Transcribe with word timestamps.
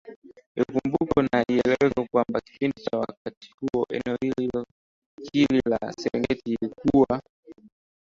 Ikumbukwe 0.61 1.19
na 1.29 1.37
ieleweke 1.51 2.01
ya 2.01 2.07
kwamba 2.11 2.41
kipindi 2.41 2.81
cha 2.83 2.97
wakati 2.97 3.53
huo 3.57 3.85
eneo 3.89 4.17
hili 5.33 5.61
la 5.65 5.93
Serengeti 5.97 6.57
ilikuwa 6.61 7.21